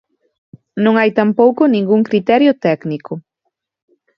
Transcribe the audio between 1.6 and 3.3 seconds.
ningún criterio técnico.